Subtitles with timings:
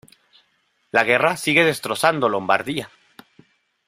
[0.89, 2.89] La guerra sigue destrozando Lombardía.